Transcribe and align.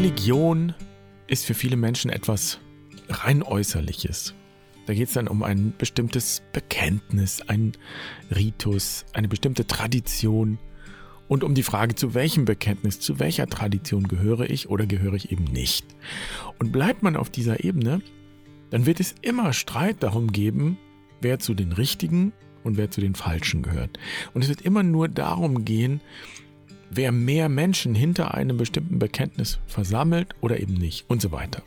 Religion 0.00 0.72
ist 1.26 1.44
für 1.44 1.52
viele 1.52 1.76
Menschen 1.76 2.10
etwas 2.10 2.58
rein 3.10 3.42
äußerliches. 3.42 4.32
Da 4.86 4.94
geht 4.94 5.08
es 5.08 5.12
dann 5.12 5.28
um 5.28 5.42
ein 5.42 5.74
bestimmtes 5.76 6.40
Bekenntnis, 6.54 7.42
ein 7.42 7.72
Ritus, 8.34 9.04
eine 9.12 9.28
bestimmte 9.28 9.66
Tradition 9.66 10.58
und 11.28 11.44
um 11.44 11.54
die 11.54 11.62
Frage, 11.62 11.96
zu 11.96 12.14
welchem 12.14 12.46
Bekenntnis, 12.46 12.98
zu 12.98 13.18
welcher 13.18 13.46
Tradition 13.46 14.08
gehöre 14.08 14.48
ich 14.48 14.70
oder 14.70 14.86
gehöre 14.86 15.12
ich 15.12 15.32
eben 15.32 15.44
nicht. 15.44 15.84
Und 16.58 16.72
bleibt 16.72 17.02
man 17.02 17.14
auf 17.14 17.28
dieser 17.28 17.62
Ebene, 17.62 18.00
dann 18.70 18.86
wird 18.86 19.00
es 19.00 19.14
immer 19.20 19.52
Streit 19.52 20.02
darum 20.02 20.32
geben, 20.32 20.78
wer 21.20 21.40
zu 21.40 21.52
den 21.52 21.72
Richtigen 21.72 22.32
und 22.64 22.78
wer 22.78 22.90
zu 22.90 23.02
den 23.02 23.14
Falschen 23.14 23.60
gehört. 23.60 23.98
Und 24.32 24.40
es 24.40 24.48
wird 24.48 24.62
immer 24.62 24.82
nur 24.82 25.08
darum 25.08 25.66
gehen, 25.66 26.00
wer 26.90 27.12
mehr 27.12 27.48
Menschen 27.48 27.94
hinter 27.94 28.34
einem 28.34 28.56
bestimmten 28.56 28.98
Bekenntnis 28.98 29.58
versammelt 29.66 30.34
oder 30.40 30.60
eben 30.60 30.74
nicht 30.74 31.08
und 31.08 31.22
so 31.22 31.32
weiter. 31.32 31.62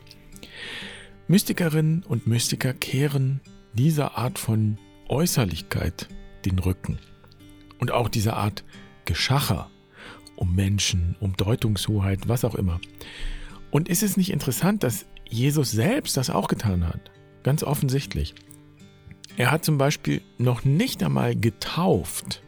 Mystikerinnen 1.26 2.02
und 2.02 2.26
Mystiker 2.26 2.74
kehren 2.74 3.40
dieser 3.72 4.18
Art 4.18 4.38
von 4.38 4.78
Äußerlichkeit 5.08 6.08
den 6.44 6.58
Rücken. 6.58 6.98
Und 7.78 7.90
auch 7.90 8.08
dieser 8.08 8.36
Art 8.36 8.64
Geschacher 9.04 9.70
um 10.36 10.54
Menschen, 10.54 11.16
um 11.20 11.36
Deutungshoheit, 11.36 12.28
was 12.28 12.44
auch 12.44 12.54
immer. 12.54 12.80
Und 13.70 13.88
ist 13.88 14.02
es 14.02 14.16
nicht 14.16 14.30
interessant, 14.30 14.82
dass 14.82 15.06
Jesus 15.28 15.70
selbst 15.70 16.16
das 16.16 16.30
auch 16.30 16.48
getan 16.48 16.86
hat? 16.86 17.10
Ganz 17.42 17.62
offensichtlich. 17.62 18.34
Er 19.36 19.50
hat 19.50 19.64
zum 19.64 19.78
Beispiel 19.78 20.22
noch 20.38 20.64
nicht 20.64 21.02
einmal 21.02 21.34
getauft, 21.34 22.42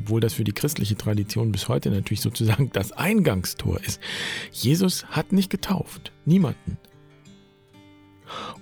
obwohl 0.00 0.20
das 0.22 0.32
für 0.32 0.44
die 0.44 0.52
christliche 0.52 0.96
Tradition 0.96 1.52
bis 1.52 1.68
heute 1.68 1.90
natürlich 1.90 2.22
sozusagen 2.22 2.70
das 2.72 2.92
Eingangstor 2.92 3.78
ist. 3.82 4.00
Jesus 4.50 5.04
hat 5.06 5.32
nicht 5.32 5.50
getauft, 5.50 6.10
niemanden. 6.24 6.78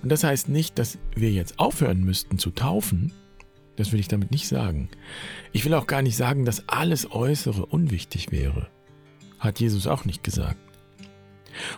Und 0.03 0.11
das 0.11 0.25
heißt 0.25 0.49
nicht, 0.49 0.77
dass 0.77 0.97
wir 1.15 1.31
jetzt 1.31 1.57
aufhören 1.57 2.03
müssten 2.03 2.39
zu 2.39 2.51
taufen, 2.51 3.13
das 3.77 3.93
will 3.93 4.01
ich 4.01 4.09
damit 4.09 4.31
nicht 4.31 4.49
sagen. 4.49 4.89
Ich 5.53 5.63
will 5.63 5.73
auch 5.75 5.87
gar 5.87 6.01
nicht 6.01 6.17
sagen, 6.17 6.43
dass 6.43 6.67
alles 6.67 7.09
Äußere 7.09 7.65
unwichtig 7.65 8.31
wäre. 8.31 8.67
Hat 9.39 9.61
Jesus 9.61 9.87
auch 9.87 10.03
nicht 10.03 10.25
gesagt. 10.25 10.59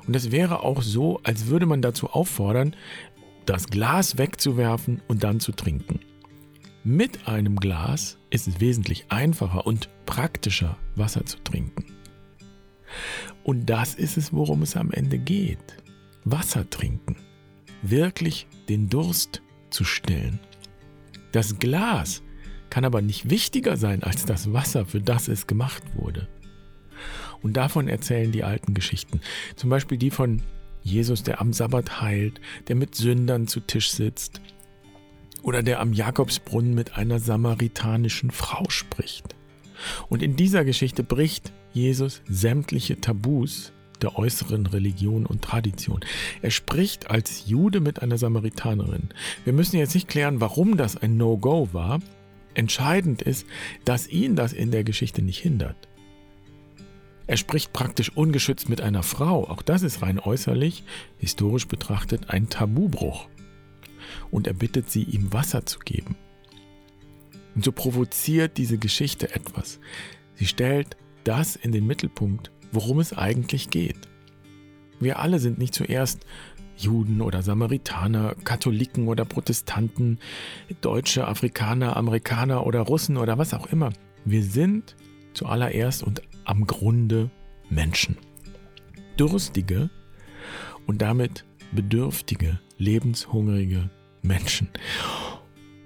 Und 0.07 0.15
es 0.15 0.31
wäre 0.31 0.63
auch 0.63 0.81
so, 0.81 1.19
als 1.21 1.45
würde 1.45 1.67
man 1.67 1.83
dazu 1.83 2.09
auffordern, 2.09 2.75
das 3.45 3.67
Glas 3.67 4.17
wegzuwerfen 4.17 5.01
und 5.07 5.23
dann 5.23 5.39
zu 5.39 5.51
trinken. 5.51 5.99
Mit 6.83 7.27
einem 7.27 7.57
Glas 7.57 8.17
ist 8.31 8.47
es 8.47 8.59
wesentlich 8.59 9.05
einfacher 9.09 9.67
und 9.67 9.87
praktischer, 10.07 10.77
Wasser 10.95 11.23
zu 11.27 11.38
trinken. 11.43 11.85
Und 13.43 13.69
das 13.69 13.93
ist 13.93 14.17
es, 14.17 14.33
worum 14.33 14.63
es 14.63 14.75
am 14.75 14.91
Ende 14.91 15.19
geht. 15.19 15.77
Wasser 16.25 16.67
trinken. 16.67 17.17
Wirklich 17.83 18.47
den 18.67 18.89
Durst 18.89 19.43
zu 19.69 19.83
stillen. 19.83 20.39
Das 21.31 21.59
Glas 21.59 22.23
kann 22.71 22.83
aber 22.83 23.03
nicht 23.03 23.29
wichtiger 23.29 23.77
sein 23.77 24.01
als 24.01 24.25
das 24.25 24.51
Wasser, 24.51 24.88
für 24.88 25.01
das 25.01 25.27
es 25.27 25.45
gemacht 25.45 25.83
wurde. 25.93 26.27
Und 27.43 27.57
davon 27.57 27.88
erzählen 27.88 28.31
die 28.31 28.43
alten 28.43 28.73
Geschichten. 28.73 29.21
Zum 29.55 29.69
Beispiel 29.69 29.99
die 29.99 30.11
von 30.11 30.41
Jesus, 30.81 31.21
der 31.21 31.41
am 31.41 31.53
Sabbat 31.53 32.01
heilt, 32.01 32.41
der 32.67 32.75
mit 32.75 32.95
Sündern 32.95 33.47
zu 33.47 33.59
Tisch 33.59 33.91
sitzt. 33.91 34.41
Oder 35.42 35.64
der 35.64 35.80
am 35.80 35.94
Jakobsbrunnen 35.94 36.73
mit 36.73 36.97
einer 36.97 37.20
samaritanischen 37.20 38.31
Frau 38.31 38.70
spricht. 38.70 39.36
Und 40.09 40.22
in 40.22 40.36
dieser 40.36 40.64
Geschichte 40.66 41.03
bricht 41.03 41.52
Jesus 41.73 42.22
sämtliche 42.28 43.00
Tabus 43.02 43.72
der 44.01 44.18
äußeren 44.18 44.66
Religion 44.66 45.25
und 45.25 45.41
Tradition. 45.41 46.01
Er 46.41 46.51
spricht 46.51 47.09
als 47.09 47.47
Jude 47.47 47.80
mit 47.80 48.01
einer 48.01 48.18
Samaritanerin. 48.18 49.09
Wir 49.44 49.53
müssen 49.53 49.78
jetzt 49.78 49.94
nicht 49.94 50.07
klären, 50.07 50.41
warum 50.41 50.78
das 50.78 50.97
ein 50.97 51.18
No-Go 51.18 51.69
war. 51.72 52.00
Entscheidend 52.53 53.22
ist, 53.22 53.46
dass 53.85 54.07
ihn 54.07 54.35
das 54.35 54.53
in 54.53 54.72
der 54.72 54.84
Geschichte 54.84 55.22
nicht 55.22 55.40
hindert. 55.40 55.88
Er 57.28 57.38
spricht 57.38 57.72
praktisch 57.72 58.12
ungeschützt 58.13 58.68
mit 58.68 58.81
einer 58.81 59.03
Frau. 59.03 59.47
Auch 59.47 59.62
das 59.62 59.84
ist 59.84 60.01
rein 60.01 60.19
äußerlich, 60.19 60.84
historisch 61.18 61.68
betrachtet, 61.68 62.30
ein 62.30 62.50
Tabubruch. 62.50 63.28
Und 64.29 64.47
er 64.47 64.53
bittet 64.53 64.89
sie, 64.89 65.03
ihm 65.03 65.34
Wasser 65.34 65.66
zu 65.66 65.79
geben. 65.79 66.16
Und 67.56 67.66
so 67.66 67.72
provoziert 67.72 68.57
diese 68.57 68.78
Geschichte 68.78 69.34
etwas. 69.35 69.79
Sie 70.35 70.47
stellt 70.47 70.97
das 71.23 71.56
in 71.56 71.72
den 71.72 71.85
Mittelpunkt, 71.85 72.51
worum 72.72 73.00
es 73.00 73.13
eigentlich 73.13 73.69
geht. 73.69 74.07
Wir 75.00 75.19
alle 75.19 75.39
sind 75.39 75.57
nicht 75.57 75.73
zuerst 75.73 76.25
Juden 76.78 77.22
oder 77.22 77.41
Samaritaner, 77.44 78.35
Katholiken 78.44 79.07
oder 79.07 79.25
Protestanten, 79.25 80.19
Deutsche, 80.81 81.28
Afrikaner, 81.28 81.95
Amerikaner 81.97 82.66
oder 82.66 82.81
Russen 82.81 83.18
oder 83.18 83.38
was 83.38 83.53
auch 83.53 83.68
immer. 83.68 83.91
Wir 84.25 84.44
sind 84.44 84.95
zuallererst 85.33 86.03
und 86.03 86.22
am 86.45 86.66
Grunde 86.66 87.29
Menschen. 87.69 88.18
Durstige 89.18 89.89
und 90.88 91.01
damit 91.01 91.45
bedürftige, 91.72 92.59
lebenshungrige 92.81 93.90
Menschen. 94.24 94.69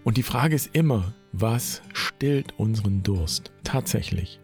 Und 0.03 0.17
die 0.17 0.23
Frage 0.23 0.55
ist 0.55 0.69
immer, 0.73 1.13
was 1.31 1.81
stillt 1.93 2.57
unseren 2.57 3.03
Durst 3.03 3.51
tatsächlich? 3.63 4.39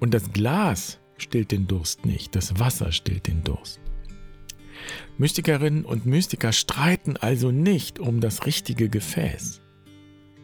Und 0.00 0.12
das 0.12 0.32
Glas 0.32 0.98
stillt 1.18 1.52
den 1.52 1.66
Durst 1.66 2.04
nicht, 2.04 2.34
das 2.34 2.58
Wasser 2.58 2.90
stillt 2.90 3.28
den 3.28 3.44
Durst. 3.44 3.80
Mystikerinnen 5.18 5.84
und 5.84 6.06
Mystiker 6.06 6.52
streiten 6.52 7.16
also 7.16 7.50
nicht 7.50 7.98
um 7.98 8.20
das 8.20 8.46
richtige 8.46 8.88
Gefäß, 8.88 9.60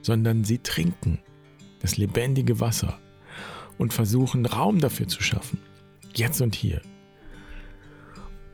sondern 0.02 0.44
sie 0.44 0.58
trinken 0.58 1.18
das 1.80 1.96
lebendige 1.96 2.60
Wasser 2.60 3.00
und 3.78 3.92
versuchen 3.92 4.46
Raum 4.46 4.78
dafür 4.78 5.08
zu 5.08 5.22
schaffen, 5.22 5.58
jetzt 6.14 6.40
und 6.40 6.54
hier. 6.54 6.80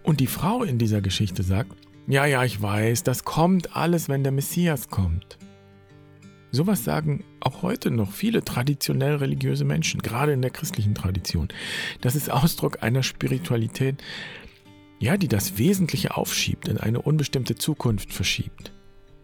Und 0.02 0.20
die 0.20 0.26
Frau 0.26 0.62
in 0.62 0.78
dieser 0.78 1.00
Geschichte 1.00 1.42
sagt, 1.42 1.76
ja, 2.06 2.26
ja, 2.26 2.44
ich 2.44 2.60
weiß, 2.60 3.04
das 3.04 3.24
kommt 3.24 3.76
alles, 3.76 4.08
wenn 4.08 4.22
der 4.22 4.32
Messias 4.32 4.88
kommt. 4.88 5.38
Sowas 6.50 6.84
sagen 6.84 7.24
auch 7.40 7.62
heute 7.62 7.90
noch 7.90 8.12
viele 8.12 8.44
traditionell 8.44 9.16
religiöse 9.16 9.64
Menschen, 9.64 10.02
gerade 10.02 10.32
in 10.32 10.42
der 10.42 10.50
christlichen 10.50 10.94
Tradition. 10.94 11.48
Das 12.02 12.14
ist 12.14 12.30
Ausdruck 12.30 12.82
einer 12.82 13.02
Spiritualität, 13.02 14.02
ja, 14.98 15.16
die 15.16 15.28
das 15.28 15.58
Wesentliche 15.58 16.16
aufschiebt, 16.16 16.68
in 16.68 16.76
eine 16.76 17.00
unbestimmte 17.00 17.54
Zukunft 17.54 18.12
verschiebt. 18.12 18.72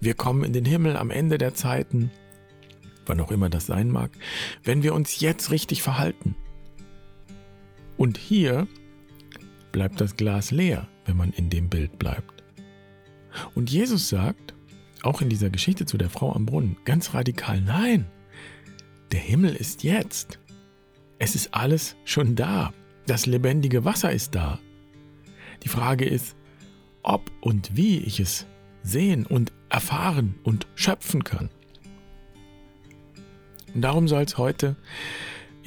Wir 0.00 0.14
kommen 0.14 0.42
in 0.44 0.52
den 0.52 0.64
Himmel 0.64 0.96
am 0.96 1.10
Ende 1.10 1.36
der 1.36 1.54
Zeiten, 1.54 2.10
wann 3.06 3.20
auch 3.20 3.30
immer 3.30 3.50
das 3.50 3.66
sein 3.66 3.90
mag, 3.90 4.10
wenn 4.64 4.82
wir 4.82 4.94
uns 4.94 5.20
jetzt 5.20 5.50
richtig 5.50 5.82
verhalten. 5.82 6.34
Und 7.96 8.16
hier 8.16 8.66
bleibt 9.70 10.00
das 10.00 10.16
Glas 10.16 10.50
leer, 10.50 10.88
wenn 11.04 11.16
man 11.16 11.32
in 11.32 11.50
dem 11.50 11.68
Bild 11.68 11.98
bleibt. 11.98 12.37
Und 13.54 13.70
Jesus 13.70 14.08
sagt, 14.08 14.54
auch 15.02 15.20
in 15.20 15.28
dieser 15.28 15.50
Geschichte 15.50 15.86
zu 15.86 15.98
der 15.98 16.10
Frau 16.10 16.32
am 16.32 16.46
Brunnen, 16.46 16.76
ganz 16.84 17.14
radikal, 17.14 17.60
nein, 17.60 18.06
der 19.12 19.20
Himmel 19.20 19.54
ist 19.54 19.84
jetzt. 19.84 20.38
Es 21.18 21.34
ist 21.34 21.54
alles 21.54 21.96
schon 22.04 22.36
da. 22.36 22.72
Das 23.06 23.26
lebendige 23.26 23.84
Wasser 23.84 24.12
ist 24.12 24.34
da. 24.34 24.58
Die 25.64 25.68
Frage 25.68 26.04
ist, 26.04 26.36
ob 27.02 27.30
und 27.40 27.76
wie 27.76 27.98
ich 27.98 28.20
es 28.20 28.46
sehen 28.82 29.26
und 29.26 29.52
erfahren 29.70 30.34
und 30.44 30.66
schöpfen 30.74 31.24
kann. 31.24 31.50
Und 33.74 33.82
darum 33.82 34.08
soll 34.08 34.22
es 34.22 34.38
heute 34.38 34.76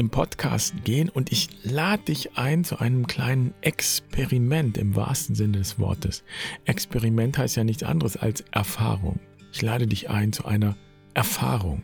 im 0.02 0.10
Podcast 0.10 0.84
gehen 0.84 1.10
und 1.10 1.32
ich 1.32 1.48
lade 1.64 2.02
dich 2.06 2.36
ein 2.36 2.64
zu 2.64 2.80
einem 2.80 3.06
kleinen 3.06 3.54
Experiment 3.62 4.76
im 4.80 4.96
wahrsten 4.96 5.36
Sinne 5.36 5.60
des 5.60 5.78
Wortes. 5.78 6.24
Experiment 6.66 7.38
heißt 7.38 7.56
ja 7.56 7.64
nichts 7.64 7.84
anderes 7.84 8.18
als 8.18 8.44
Erfahrung. 8.50 9.20
Ich 9.54 9.62
lade 9.62 9.86
dich 9.86 10.10
ein 10.10 10.34
zu 10.34 10.46
einer 10.46 10.76
Erfahrung, 11.14 11.84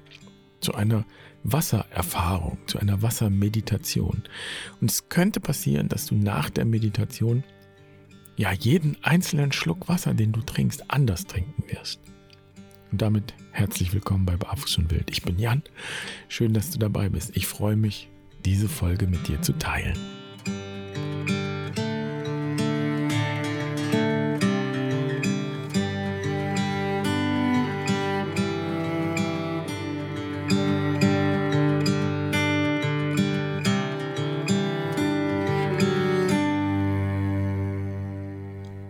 zu 0.62 0.74
einer 0.74 1.06
Wassererfahrung, 1.44 2.58
zu 2.66 2.80
einer 2.80 3.04
Wassermeditation. 3.04 4.24
Und 4.82 4.90
es 4.90 5.10
könnte 5.10 5.40
passieren, 5.40 5.88
dass 5.88 6.08
du 6.08 6.16
nach 6.16 6.50
der 6.50 6.66
Meditation 6.66 7.44
ja 8.36 8.52
jeden 8.52 8.98
einzelnen 9.04 9.52
Schluck 9.52 9.90
Wasser, 9.90 10.16
den 10.16 10.32
du 10.32 10.42
trinkst, 10.42 10.90
anders 10.90 11.28
trinken 11.28 11.66
wirst. 11.68 12.02
Und 12.92 13.02
damit 13.02 13.34
herzlich 13.52 13.94
willkommen 13.94 14.26
bei 14.26 14.38
Barfuß 14.38 14.78
und 14.78 14.92
Wild. 14.92 15.12
Ich 15.12 15.22
bin 15.22 15.38
Jan. 15.38 15.62
Schön, 16.30 16.54
dass 16.54 16.72
du 16.72 16.80
dabei 16.80 17.10
bist. 17.10 17.36
Ich 17.36 17.46
freue 17.46 17.76
mich, 17.76 18.10
diese 18.46 18.70
Folge 18.70 19.08
mit 19.08 19.28
dir 19.28 19.42
zu 19.42 19.54
teilen. 19.58 19.98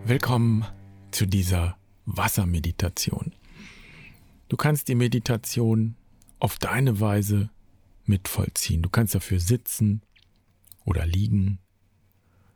Willkommen 0.04 0.64
zu 1.10 1.26
dieser 1.26 1.76
Wassermeditation. 2.06 3.32
Du 4.48 4.56
kannst 4.56 4.88
die 4.88 4.94
Meditation 4.94 5.94
auf 6.38 6.58
deine 6.58 7.00
Weise 7.00 7.50
mitvollziehen. 8.06 8.80
Du 8.82 8.88
kannst 8.88 9.14
dafür 9.14 9.40
sitzen 9.40 10.02
oder 10.84 11.06
liegen. 11.06 11.58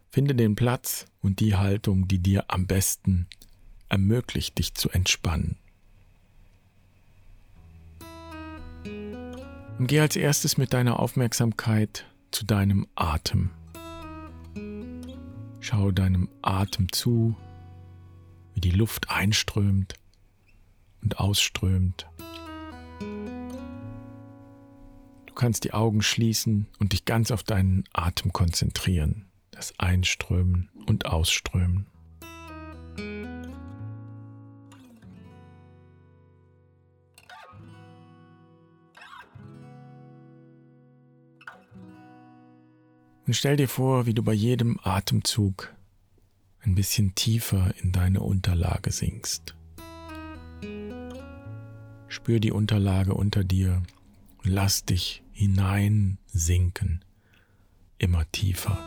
Finde 0.08 0.34
den 0.34 0.56
Platz 0.56 1.06
und 1.20 1.40
die 1.40 1.54
Haltung, 1.56 2.08
die 2.08 2.18
dir 2.18 2.46
am 2.48 2.66
besten 2.66 3.26
ermöglicht, 3.88 4.58
dich 4.58 4.74
zu 4.74 4.88
entspannen. 4.88 5.58
Und 9.78 9.86
geh 9.86 10.00
als 10.00 10.16
erstes 10.16 10.56
mit 10.56 10.72
deiner 10.72 10.98
Aufmerksamkeit 10.98 12.06
zu 12.30 12.46
deinem 12.46 12.86
Atem. 12.94 13.50
Schau 15.60 15.90
deinem 15.90 16.28
Atem 16.40 16.90
zu, 16.92 17.36
wie 18.54 18.60
die 18.60 18.70
Luft 18.70 19.10
einströmt 19.10 19.94
und 21.02 21.18
ausströmt. 21.18 22.06
Du 25.26 25.34
kannst 25.34 25.64
die 25.64 25.72
Augen 25.72 26.02
schließen 26.02 26.66
und 26.78 26.92
dich 26.92 27.04
ganz 27.04 27.30
auf 27.30 27.42
deinen 27.42 27.84
Atem 27.92 28.32
konzentrieren, 28.32 29.30
das 29.50 29.78
Einströmen 29.78 30.70
und 30.86 31.06
Ausströmen. 31.06 31.86
Und 43.26 43.36
stell 43.36 43.56
dir 43.56 43.68
vor, 43.68 44.06
wie 44.06 44.14
du 44.14 44.22
bei 44.22 44.32
jedem 44.32 44.78
Atemzug 44.82 45.74
ein 46.60 46.74
bisschen 46.74 47.14
tiefer 47.14 47.72
in 47.82 47.92
deine 47.92 48.20
Unterlage 48.20 48.92
sinkst. 48.92 49.54
Spür 52.12 52.40
die 52.40 52.52
Unterlage 52.52 53.14
unter 53.14 53.42
dir 53.42 53.82
und 54.44 54.50
lass 54.50 54.84
dich 54.84 55.22
hineinsinken, 55.32 57.04
immer 57.98 58.30
tiefer. 58.30 58.78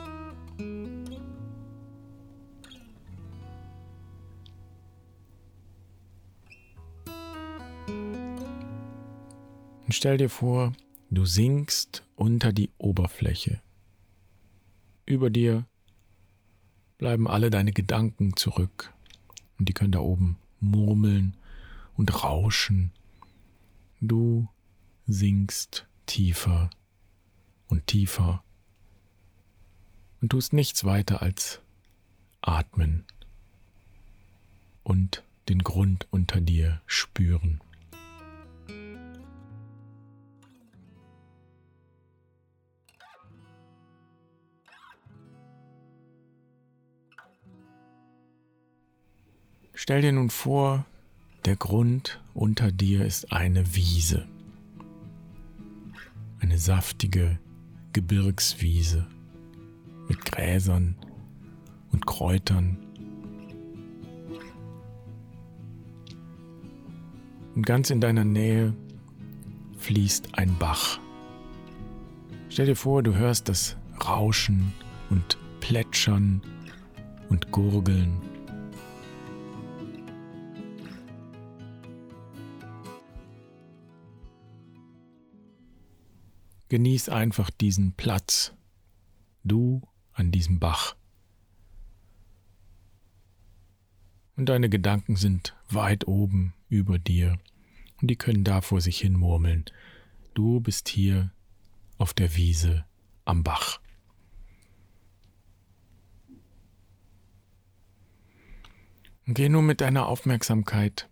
Und 9.85 9.91
stell 9.91 10.17
dir 10.17 10.29
vor, 10.29 10.73
du 11.09 11.25
sinkst 11.25 12.03
unter 12.15 12.53
die 12.53 12.69
Oberfläche 12.77 13.61
über 15.05 15.29
dir 15.29 15.65
bleiben 16.97 17.27
alle 17.27 17.49
deine 17.49 17.71
Gedanken 17.71 18.35
zurück 18.35 18.93
und 19.59 19.69
die 19.69 19.73
können 19.73 19.91
da 19.91 19.99
oben 19.99 20.37
murmeln 20.59 21.35
und 21.95 22.23
rauschen. 22.23 22.91
Du 24.01 24.47
sinkst 25.07 25.87
tiefer 26.05 26.69
und 27.67 27.87
tiefer 27.87 28.43
und 30.21 30.29
tust 30.29 30.53
nichts 30.53 30.83
weiter 30.83 31.21
als 31.21 31.61
atmen 32.41 33.05
und 34.83 35.23
den 35.49 35.59
Grund 35.59 36.07
unter 36.11 36.41
dir 36.41 36.81
spüren. 36.85 37.61
Stell 49.73 50.01
dir 50.01 50.13
nun 50.13 50.29
vor, 50.29 50.85
der 51.45 51.55
Grund 51.55 52.19
unter 52.33 52.71
dir 52.71 53.05
ist 53.05 53.31
eine 53.31 53.75
Wiese. 53.75 54.27
Eine 56.39 56.57
saftige 56.57 57.39
Gebirgswiese 57.93 59.07
mit 60.07 60.25
Gräsern 60.25 60.95
und 61.91 62.05
Kräutern. 62.05 62.77
Und 67.55 67.65
ganz 67.65 67.89
in 67.89 68.01
deiner 68.01 68.25
Nähe 68.25 68.75
fließt 69.77 70.37
ein 70.37 70.57
Bach. 70.57 70.99
Stell 72.49 72.65
dir 72.65 72.75
vor, 72.75 73.03
du 73.03 73.15
hörst 73.15 73.49
das 73.49 73.77
Rauschen 74.05 74.73
und 75.09 75.37
Plätschern 75.61 76.41
und 77.29 77.51
Gurgeln 77.51 78.24
Genieß 86.75 87.07
einfach 87.07 87.51
diesen 87.51 87.93
Platz, 87.93 88.53
du 89.45 89.87
an 90.11 90.33
diesem 90.33 90.59
Bach. 90.59 90.97
Und 94.35 94.47
deine 94.47 94.67
Gedanken 94.67 95.15
sind 95.15 95.55
weit 95.69 96.05
oben 96.05 96.53
über 96.67 96.99
dir 96.99 97.39
und 98.01 98.11
die 98.11 98.17
können 98.17 98.43
da 98.43 98.59
vor 98.59 98.81
sich 98.81 98.99
hin 98.99 99.13
murmeln. 99.13 99.63
Du 100.33 100.59
bist 100.59 100.89
hier 100.89 101.31
auf 101.97 102.13
der 102.13 102.35
Wiese 102.35 102.83
am 103.23 103.41
Bach. 103.41 103.79
Und 109.25 109.33
geh 109.35 109.47
nun 109.47 109.65
mit 109.65 109.79
deiner 109.79 110.07
Aufmerksamkeit 110.07 111.09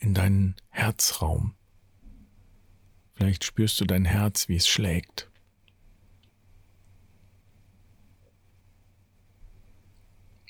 in 0.00 0.14
deinen 0.14 0.56
Herzraum. 0.70 1.54
Vielleicht 3.22 3.44
spürst 3.44 3.80
du 3.80 3.84
dein 3.84 4.04
Herz, 4.04 4.48
wie 4.48 4.56
es 4.56 4.66
schlägt. 4.66 5.30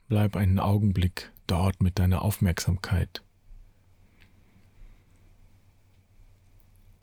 Bleib 0.08 0.36
einen 0.36 0.58
Augenblick 0.58 1.30
dort 1.46 1.82
mit 1.82 1.98
deiner 1.98 2.22
Aufmerksamkeit. 2.22 3.22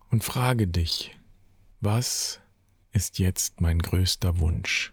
Und 0.10 0.24
frage 0.24 0.68
dich, 0.68 1.16
was 1.82 2.42
ist 2.92 3.20
jetzt 3.20 3.62
mein 3.62 3.78
größter 3.78 4.40
Wunsch? 4.40 4.92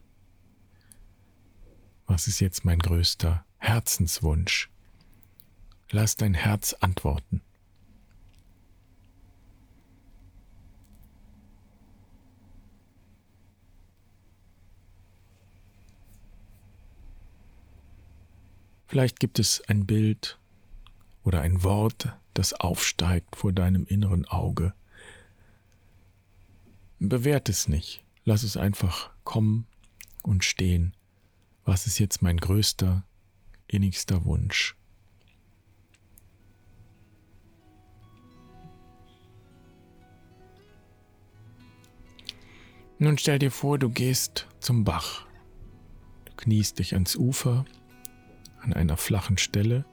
Was 2.04 2.26
ist 2.26 2.40
jetzt 2.40 2.66
mein 2.66 2.80
größter 2.80 3.46
Herzenswunsch? 3.56 4.70
Lass 5.90 6.16
dein 6.16 6.34
Herz 6.34 6.74
antworten. 6.74 7.40
Vielleicht 18.86 19.18
gibt 19.18 19.38
es 19.38 19.62
ein 19.68 19.84
Bild 19.84 20.38
oder 21.24 21.40
ein 21.40 21.64
Wort, 21.64 22.16
das 22.34 22.52
aufsteigt 22.52 23.34
vor 23.34 23.52
deinem 23.52 23.84
inneren 23.84 24.24
Auge. 24.26 24.74
Bewert 27.00 27.48
es 27.48 27.68
nicht, 27.68 28.04
lass 28.24 28.42
es 28.42 28.56
einfach 28.56 29.10
kommen 29.24 29.66
und 30.22 30.44
stehen. 30.44 30.94
Was 31.64 31.86
ist 31.86 31.98
jetzt 31.98 32.22
mein 32.22 32.36
größter, 32.36 33.04
innigster 33.66 34.24
Wunsch? 34.24 34.76
Nun 42.98 43.18
stell 43.18 43.38
dir 43.38 43.50
vor, 43.50 43.78
du 43.78 43.90
gehst 43.90 44.46
zum 44.60 44.84
Bach. 44.84 45.26
Du 46.24 46.32
kniest 46.36 46.78
dich 46.78 46.94
ans 46.94 47.16
Ufer 47.16 47.66
an 48.66 48.72
einer 48.72 48.96
flachen 48.96 49.38
Stelle 49.38 49.84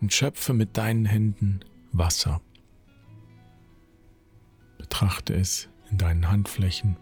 und 0.00 0.12
schöpfe 0.12 0.54
mit 0.54 0.76
deinen 0.76 1.04
Händen 1.04 1.60
Wasser. 1.92 2.40
Betrachte 4.78 5.34
es 5.34 5.68
in 5.90 5.98
deinen 5.98 6.28
Handflächen. 6.28 6.96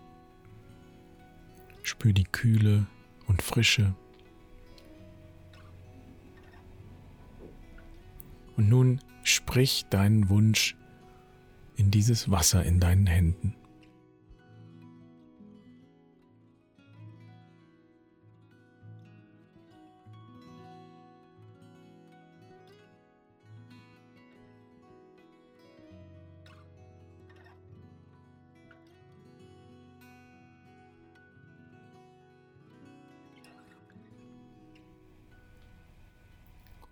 Spür 1.82 2.12
die 2.12 2.24
Kühle 2.24 2.86
und 3.26 3.40
Frische. 3.40 3.94
Und 8.56 8.68
nun 8.68 9.00
sprich 9.22 9.86
deinen 9.90 10.28
Wunsch 10.28 10.76
in 11.76 11.90
dieses 11.90 12.30
Wasser 12.30 12.64
in 12.64 12.80
deinen 12.80 13.06
Händen. 13.06 13.54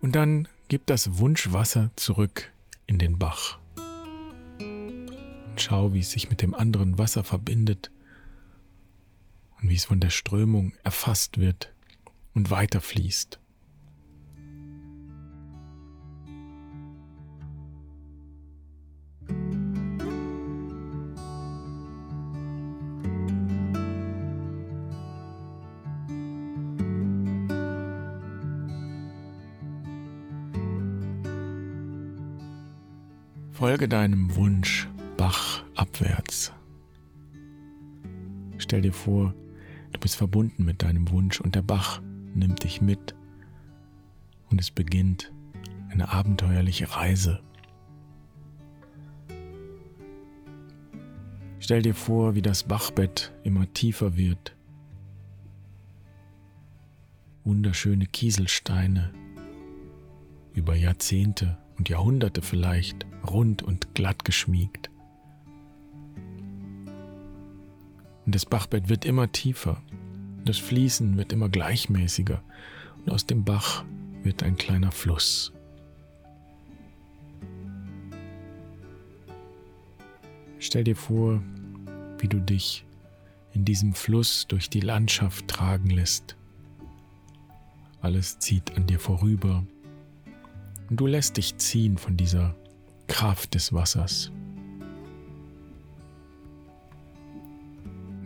Und 0.01 0.13
dann 0.13 0.47
gib 0.67 0.87
das 0.87 1.19
Wunschwasser 1.19 1.91
zurück 1.95 2.51
in 2.87 2.97
den 2.97 3.19
Bach. 3.19 3.59
Und 4.57 5.57
schau, 5.57 5.93
wie 5.93 5.99
es 5.99 6.11
sich 6.11 6.29
mit 6.29 6.41
dem 6.41 6.53
anderen 6.53 6.97
Wasser 6.97 7.23
verbindet 7.23 7.91
und 9.61 9.69
wie 9.69 9.75
es 9.75 9.85
von 9.85 9.99
der 9.99 10.09
Strömung 10.09 10.73
erfasst 10.83 11.37
wird 11.37 11.73
und 12.33 12.49
weiterfließt. 12.49 13.40
Folge 33.71 33.87
deinem 33.87 34.35
Wunsch 34.35 34.89
Bach 35.15 35.63
abwärts. 35.75 36.51
Stell 38.57 38.81
dir 38.81 38.91
vor, 38.91 39.33
du 39.93 39.99
bist 40.01 40.17
verbunden 40.17 40.65
mit 40.65 40.83
deinem 40.83 41.09
Wunsch 41.09 41.39
und 41.39 41.55
der 41.55 41.61
Bach 41.61 42.01
nimmt 42.35 42.65
dich 42.65 42.81
mit 42.81 43.15
und 44.49 44.59
es 44.59 44.71
beginnt 44.71 45.31
eine 45.89 46.11
abenteuerliche 46.11 46.93
Reise. 46.93 47.41
Stell 51.61 51.81
dir 51.81 51.95
vor, 51.95 52.35
wie 52.35 52.41
das 52.41 52.63
Bachbett 52.63 53.31
immer 53.45 53.71
tiefer 53.71 54.17
wird. 54.17 54.53
Wunderschöne 57.45 58.05
Kieselsteine 58.05 59.13
über 60.53 60.75
Jahrzehnte 60.75 61.57
und 61.77 61.87
Jahrhunderte 61.87 62.41
vielleicht 62.41 63.05
rund 63.27 63.63
und 63.63 63.93
glatt 63.95 64.25
geschmiegt. 64.25 64.89
Und 68.25 68.35
das 68.35 68.45
Bachbett 68.45 68.89
wird 68.89 69.05
immer 69.05 69.31
tiefer, 69.31 69.81
das 70.45 70.57
Fließen 70.57 71.17
wird 71.17 71.33
immer 71.33 71.49
gleichmäßiger 71.49 72.41
und 73.05 73.11
aus 73.11 73.25
dem 73.25 73.43
Bach 73.43 73.83
wird 74.23 74.43
ein 74.43 74.55
kleiner 74.57 74.91
Fluss. 74.91 75.53
Stell 80.59 80.83
dir 80.83 80.95
vor, 80.95 81.41
wie 82.19 82.27
du 82.27 82.39
dich 82.39 82.85
in 83.53 83.65
diesem 83.65 83.93
Fluss 83.93 84.45
durch 84.47 84.69
die 84.69 84.79
Landschaft 84.79 85.47
tragen 85.47 85.89
lässt. 85.89 86.35
Alles 87.99 88.39
zieht 88.39 88.75
an 88.77 88.87
dir 88.87 88.99
vorüber 88.99 89.65
und 90.89 90.99
du 90.99 91.07
lässt 91.07 91.37
dich 91.37 91.57
ziehen 91.57 91.97
von 91.97 92.17
dieser 92.17 92.55
Kraft 93.07 93.53
des 93.53 93.73
Wassers. 93.73 94.31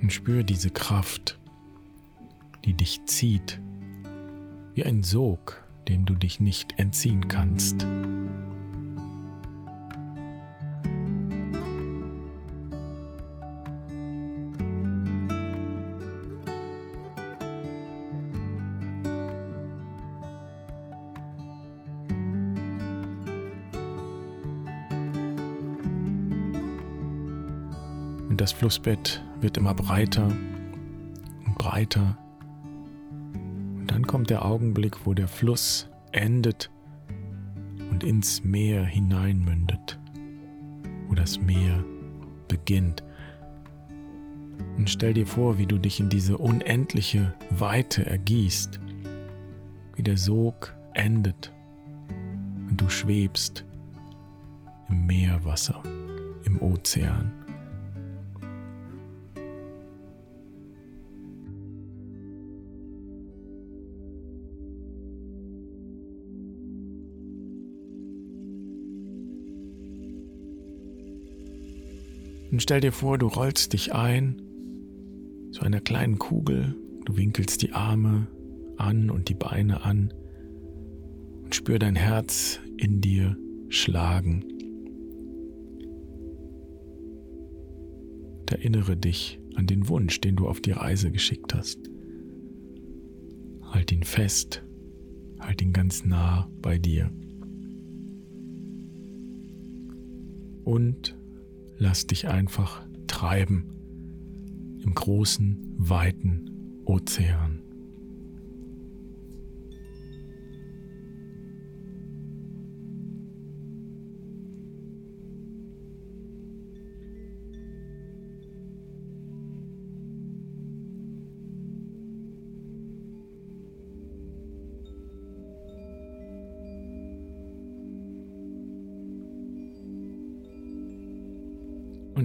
Und 0.02 0.12
spür 0.12 0.44
diese 0.44 0.70
Kraft, 0.70 1.40
die 2.64 2.74
dich 2.74 3.04
zieht, 3.06 3.60
wie 4.74 4.84
ein 4.84 5.04
Sog, 5.04 5.64
dem 5.88 6.06
du 6.06 6.16
dich 6.16 6.40
nicht 6.40 6.78
entziehen 6.80 7.28
kannst. 7.28 7.86
Das 28.46 28.52
Flussbett 28.52 29.24
wird 29.42 29.58
immer 29.58 29.74
breiter 29.74 30.28
und 30.28 31.58
breiter. 31.58 32.16
Und 33.34 33.88
dann 33.88 34.06
kommt 34.06 34.30
der 34.30 34.46
Augenblick, 34.46 35.08
wo 35.08 35.16
der 35.16 35.28
Fluss 35.28 35.90
endet 36.12 36.70
und 37.90 38.04
ins 38.04 38.44
Meer 38.44 38.86
hineinmündet, 38.86 40.00
wo 41.08 41.16
das 41.16 41.42
Meer 41.42 41.84
beginnt. 42.48 43.04
Und 44.78 44.92
stell 44.92 45.16
dir 45.16 45.26
vor, 45.26 45.58
wie 45.58 45.66
du 45.66 45.80
dich 45.80 46.00
in 46.00 46.10
diese 46.10 46.38
unendliche 46.38 47.34
Weite 47.50 48.06
ergießt, 48.06 48.80
wie 49.96 50.04
der 50.04 50.18
Sog 50.18 50.76
endet 50.94 51.52
und 52.70 52.80
du 52.80 52.90
schwebst 52.90 53.66
im 54.88 55.08
Meerwasser, 55.08 55.82
im 56.44 56.62
Ozean. 56.62 57.45
Und 72.56 72.62
stell 72.62 72.80
dir 72.80 72.94
vor, 72.94 73.18
du 73.18 73.28
rollst 73.28 73.74
dich 73.74 73.94
ein 73.94 74.42
zu 75.52 75.64
einer 75.64 75.82
kleinen 75.82 76.20
Kugel, 76.20 76.74
du 77.04 77.18
winkelst 77.18 77.62
die 77.62 77.74
Arme 77.74 78.28
an 78.78 79.10
und 79.10 79.28
die 79.28 79.34
Beine 79.34 79.84
an 79.84 80.14
und 81.44 81.54
spür 81.54 81.80
dein 81.80 81.98
Herz 81.98 82.62
in 82.78 83.02
dir 83.02 83.36
schlagen. 83.68 84.46
Und 88.40 88.50
erinnere 88.54 88.96
dich 88.96 89.38
an 89.56 89.68
den 89.68 89.90
Wunsch, 89.90 90.22
den 90.22 90.38
du 90.38 90.48
auf 90.48 90.62
die 90.62 90.72
Reise 90.72 91.12
geschickt 91.12 91.54
hast. 91.54 91.80
Halt 93.64 93.92
ihn 93.92 94.04
fest, 94.04 94.64
halt 95.42 95.62
ihn 95.62 95.74
ganz 95.74 96.06
nah 96.06 96.50
bei 96.62 96.78
dir. 96.78 97.12
Und 100.64 101.15
lass 101.78 102.08
dich 102.08 102.28
einfach 102.28 102.86
treiben 103.08 103.72
im 104.84 104.94
großen, 104.94 105.76
weiten 105.78 106.82
Ozean. 106.86 107.55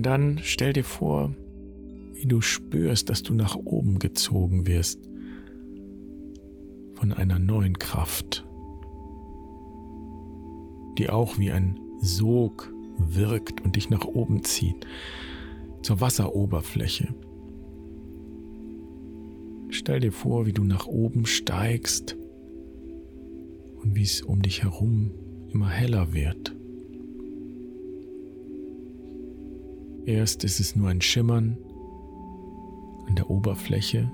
Und 0.00 0.06
dann 0.06 0.40
stell 0.42 0.72
dir 0.72 0.82
vor, 0.82 1.34
wie 2.14 2.24
du 2.24 2.40
spürst, 2.40 3.10
dass 3.10 3.22
du 3.22 3.34
nach 3.34 3.56
oben 3.56 3.98
gezogen 3.98 4.66
wirst 4.66 4.98
von 6.94 7.12
einer 7.12 7.38
neuen 7.38 7.78
Kraft, 7.78 8.48
die 10.96 11.10
auch 11.10 11.38
wie 11.38 11.50
ein 11.50 11.78
Sog 12.00 12.72
wirkt 12.96 13.60
und 13.60 13.76
dich 13.76 13.90
nach 13.90 14.06
oben 14.06 14.42
zieht, 14.42 14.86
zur 15.82 16.00
Wasseroberfläche. 16.00 17.14
Stell 19.68 20.00
dir 20.00 20.12
vor, 20.12 20.46
wie 20.46 20.54
du 20.54 20.64
nach 20.64 20.86
oben 20.86 21.26
steigst 21.26 22.16
und 23.82 23.96
wie 23.96 24.04
es 24.04 24.22
um 24.22 24.40
dich 24.40 24.62
herum 24.62 25.10
immer 25.50 25.68
heller 25.68 26.14
wird. 26.14 26.56
Erst 30.06 30.44
ist 30.44 30.60
es 30.60 30.76
nur 30.76 30.88
ein 30.88 31.00
Schimmern 31.00 31.58
an 33.06 33.16
der 33.16 33.28
Oberfläche, 33.28 34.10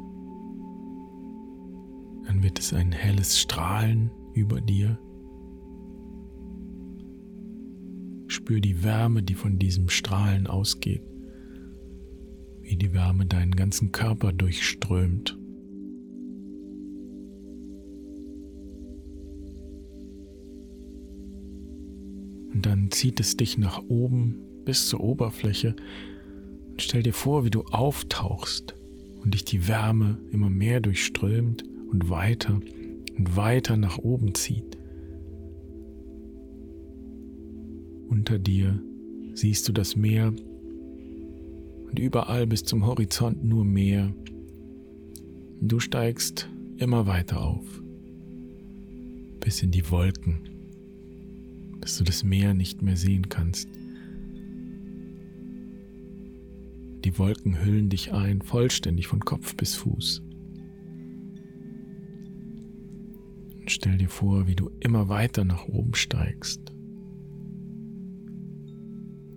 dann 2.27 2.43
wird 2.43 2.59
es 2.59 2.73
ein 2.73 2.93
helles 2.93 3.39
Strahlen 3.39 4.11
über 4.35 4.61
dir. 4.61 4.99
Spür 8.27 8.61
die 8.61 8.83
Wärme, 8.83 9.23
die 9.23 9.35
von 9.35 9.59
diesem 9.59 9.89
Strahlen 9.89 10.47
ausgeht, 10.47 11.03
wie 12.63 12.77
die 12.77 12.93
Wärme 12.93 13.27
deinen 13.27 13.55
ganzen 13.55 13.93
Körper 13.93 14.33
durchströmt. 14.33 15.39
Und 22.53 22.67
dann 22.67 22.91
zieht 22.91 23.21
es 23.21 23.37
dich 23.37 23.57
nach 23.57 23.83
oben 23.89 24.46
bis 24.67 24.89
zur 24.89 25.01
Oberfläche 25.01 25.75
und 26.69 26.83
stell 26.83 27.03
dir 27.03 27.15
vor, 27.15 27.47
wie 27.47 27.51
du 27.51 27.63
auftauchst 27.63 28.75
und 29.23 29.33
dich 29.33 29.47
die 29.47 29.67
Wärme 29.67 30.19
immer 30.31 30.51
mehr 30.51 30.81
durchströmt 30.81 31.65
und 31.91 32.11
weiter 32.11 32.61
und 33.17 33.37
weiter 33.37 33.79
nach 33.79 33.97
oben 33.97 34.35
zieht, 34.35 34.77
Unter 38.09 38.39
dir 38.39 38.81
siehst 39.35 39.69
du 39.69 39.73
das 39.73 39.97
Meer 39.97 40.29
und 40.29 41.99
überall 41.99 42.47
bis 42.47 42.65
zum 42.65 42.87
Horizont 42.87 43.45
nur 43.45 43.65
Meer. 43.65 44.15
Du 45.61 45.81
steigst 45.81 46.49
immer 46.77 47.07
weiter 47.07 47.41
auf, 47.41 47.65
bis 49.41 49.63
in 49.63 49.71
die 49.71 49.91
Wolken, 49.91 50.49
bis 51.81 51.99
du 51.99 52.05
das 52.05 52.23
Meer 52.23 52.55
nicht 52.55 52.83
mehr 52.83 52.97
sehen 52.97 53.29
kannst. 53.29 53.69
Die 57.07 57.19
Wolken 57.19 57.65
hüllen 57.65 57.89
dich 57.89 58.13
ein, 58.13 58.43
vollständig 58.43 59.07
von 59.07 59.21
Kopf 59.21 59.55
bis 59.55 59.77
Fuß. 59.77 60.23
Und 63.61 63.71
stell 63.71 63.97
dir 63.97 64.09
vor, 64.09 64.49
wie 64.49 64.57
du 64.57 64.73
immer 64.81 65.09
weiter 65.09 65.45
nach 65.45 65.69
oben 65.69 65.95
steigst. 65.95 66.61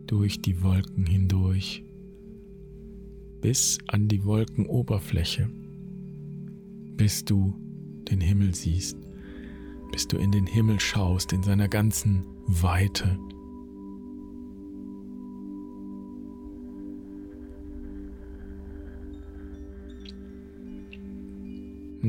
Durch 0.08 0.42
die 0.42 0.64
Wolken 0.64 1.06
hindurch 1.06 1.84
bis 3.40 3.78
an 3.86 4.08
die 4.08 4.26
Wolkenoberfläche, 4.26 5.48
bis 6.98 7.24
du 7.24 7.54
den 8.10 8.20
Himmel 8.20 8.56
siehst, 8.56 8.98
bis 9.92 10.08
du 10.08 10.18
in 10.18 10.32
den 10.32 10.48
Himmel 10.48 10.80
schaust 10.80 11.34
in 11.34 11.44
seiner 11.44 11.68
ganzen 11.68 12.26
Weite. 12.48 13.20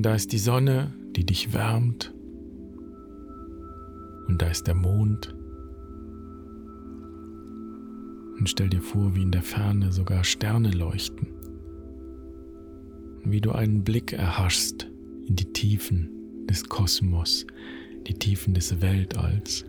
Und 0.01 0.05
da 0.05 0.15
ist 0.15 0.33
die 0.33 0.39
Sonne, 0.39 0.95
die 1.15 1.27
dich 1.27 1.53
wärmt. 1.53 2.15
Und 4.29 4.41
da 4.41 4.47
ist 4.47 4.67
der 4.67 4.75
Mond. 4.75 5.35
Und 8.39 8.49
stell 8.49 8.71
dir 8.71 8.81
vor, 8.81 9.15
wie 9.15 9.21
in 9.21 9.31
der 9.31 9.43
Ferne 9.43 9.93
sogar 9.93 10.25
Sterne 10.25 10.71
leuchten. 10.71 11.29
Wie 13.25 13.43
du 13.43 13.53
einen 13.53 13.85
Blick 13.85 14.15
erhaschst 14.15 14.89
in 15.27 15.37
die 15.37 15.53
Tiefen 15.53 16.09
des 16.49 16.65
Kosmos, 16.65 17.47
die 18.07 18.15
Tiefen 18.15 18.55
des 18.55 18.81
Weltalls, 18.81 19.67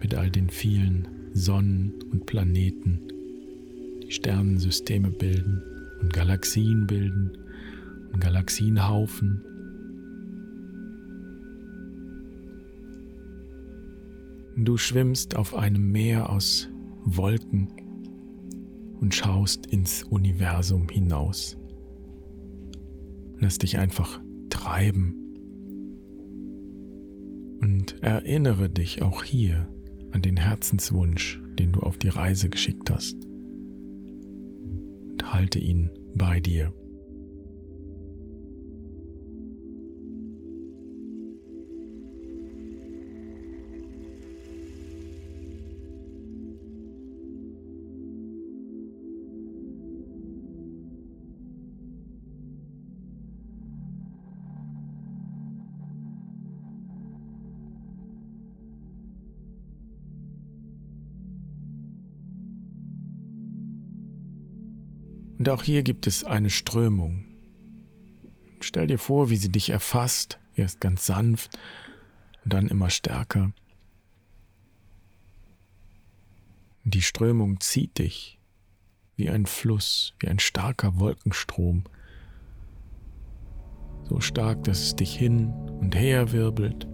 mit 0.00 0.14
all 0.14 0.30
den 0.30 0.50
vielen 0.50 1.08
Sonnen 1.32 1.94
und 2.12 2.26
Planeten, 2.26 3.00
die 4.04 4.12
Sternensysteme 4.12 5.10
bilden 5.10 5.64
und 6.00 6.12
Galaxien 6.12 6.86
bilden 6.86 7.32
Galaxienhaufen. 8.20 9.42
Du 14.56 14.78
schwimmst 14.78 15.36
auf 15.36 15.54
einem 15.54 15.90
Meer 15.92 16.30
aus 16.30 16.68
Wolken 17.04 17.68
und 19.00 19.14
schaust 19.14 19.66
ins 19.66 20.02
Universum 20.02 20.88
hinaus. 20.88 21.58
Lass 23.38 23.58
dich 23.58 23.78
einfach 23.78 24.20
treiben 24.48 25.14
und 27.60 28.02
erinnere 28.02 28.70
dich 28.70 29.02
auch 29.02 29.22
hier 29.22 29.68
an 30.12 30.22
den 30.22 30.38
Herzenswunsch, 30.38 31.42
den 31.58 31.72
du 31.72 31.80
auf 31.80 31.98
die 31.98 32.08
Reise 32.08 32.48
geschickt 32.48 32.90
hast. 32.90 33.16
Und 35.10 35.32
halte 35.32 35.58
ihn 35.58 35.90
bei 36.14 36.40
dir. 36.40 36.72
Und 65.38 65.48
auch 65.48 65.62
hier 65.62 65.82
gibt 65.82 66.06
es 66.06 66.24
eine 66.24 66.50
Strömung. 66.50 67.24
Stell 68.60 68.86
dir 68.86 68.98
vor, 68.98 69.30
wie 69.30 69.36
sie 69.36 69.50
dich 69.50 69.70
erfasst, 69.70 70.38
erst 70.54 70.80
ganz 70.80 71.06
sanft 71.06 71.58
und 72.44 72.52
dann 72.52 72.68
immer 72.68 72.90
stärker. 72.90 73.52
Die 76.84 77.02
Strömung 77.02 77.60
zieht 77.60 77.98
dich 77.98 78.38
wie 79.16 79.30
ein 79.30 79.46
Fluss, 79.46 80.14
wie 80.20 80.28
ein 80.28 80.38
starker 80.38 80.98
Wolkenstrom. 80.98 81.84
So 84.08 84.20
stark, 84.20 84.64
dass 84.64 84.80
es 84.82 84.96
dich 84.96 85.16
hin 85.16 85.48
und 85.80 85.96
her 85.96 86.32
wirbelt. 86.32 86.86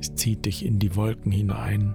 Es 0.00 0.14
zieht 0.14 0.46
dich 0.46 0.64
in 0.64 0.78
die 0.78 0.96
Wolken 0.96 1.30
hinein 1.32 1.94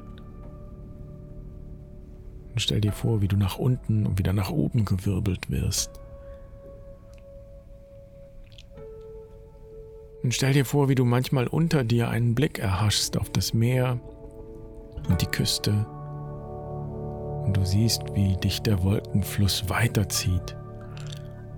und 2.53 2.59
stell 2.59 2.81
dir 2.81 2.91
vor, 2.91 3.21
wie 3.21 3.27
du 3.27 3.35
nach 3.35 3.57
unten 3.57 4.05
und 4.05 4.19
wieder 4.19 4.31
nach 4.31 4.51
oben 4.51 4.85
gewirbelt 4.85 5.49
wirst. 5.49 5.99
Und 10.21 10.33
stell 10.33 10.53
dir 10.53 10.63
vor, 10.63 10.87
wie 10.87 10.95
du 10.95 11.03
manchmal 11.03 11.47
unter 11.47 11.83
dir 11.83 12.09
einen 12.09 12.35
Blick 12.35 12.59
erhaschst 12.59 13.17
auf 13.17 13.29
das 13.29 13.53
Meer 13.53 13.99
und 15.09 15.21
die 15.21 15.25
Küste. 15.25 15.85
Und 17.43 17.57
du 17.57 17.65
siehst, 17.65 18.03
wie 18.13 18.37
dich 18.37 18.61
der 18.61 18.83
Wolkenfluss 18.83 19.67
weiterzieht, 19.67 20.55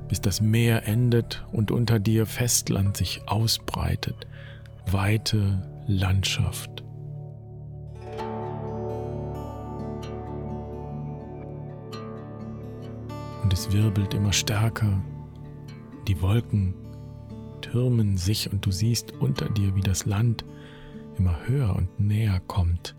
bis 0.08 0.22
das 0.22 0.42
Meer 0.42 0.88
endet 0.88 1.46
und 1.52 1.72
unter 1.72 2.00
dir 2.00 2.26
Festland 2.26 2.98
sich 2.98 3.28
ausbreitet. 3.28 4.26
Weite 4.88 5.62
Landschaft. 5.86 6.85
Und 13.46 13.54
es 13.54 13.72
wirbelt 13.72 14.16
immer 14.16 14.34
stärker. 14.34 15.00
Die 16.08 16.20
Wolken 16.20 16.74
türmen 17.62 18.18
sich 18.18 18.52
und 18.52 18.66
du 18.66 18.72
siehst 18.72 19.14
unter 19.20 19.48
dir, 19.48 19.76
wie 19.76 19.82
das 19.82 20.08
Land 20.08 20.44
immer 21.20 21.38
höher 21.46 21.76
und 21.76 22.00
näher 22.00 22.42
kommt. 22.48 22.96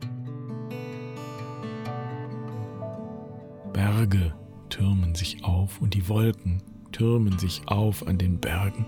Berge 3.72 4.34
türmen 4.68 5.16
sich 5.16 5.42
auf 5.42 5.80
und 5.80 5.94
die 5.94 6.08
Wolken 6.08 6.62
türmen 6.92 7.40
sich 7.40 7.62
auf 7.66 8.06
an 8.06 8.16
den 8.16 8.38
Bergen. 8.38 8.86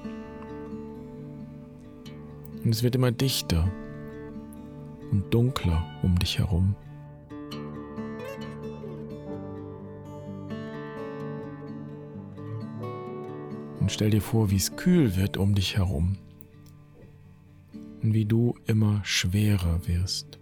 Und 2.63 2.71
es 2.71 2.85
wird 2.85 2.95
immer 2.95 3.11
dichter 3.11 3.69
und 5.11 5.35
dunkler 5.35 5.85
um 6.05 6.17
dich 6.21 6.39
herum. 6.39 6.77
Und 13.89 13.93
stell 13.95 14.11
dir 14.11 14.21
vor, 14.21 14.51
wie 14.51 14.57
es 14.57 14.77
kühl 14.77 15.17
wird 15.17 15.39
um 15.39 15.55
dich 15.55 15.79
herum. 15.79 16.19
Und 18.03 18.13
wie 18.13 18.27
du 18.27 18.55
immer 18.67 19.01
schwerer 19.03 19.89
wirst. 19.89 20.39